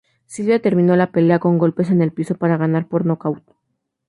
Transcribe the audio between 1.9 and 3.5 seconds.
en el piso para ganar por nocaut.